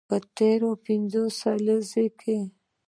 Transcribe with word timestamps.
په 0.09 0.17
تیرو 0.37 0.69
پنځو 0.85 1.23
لسیزو 1.65 2.15
کې 2.19 2.37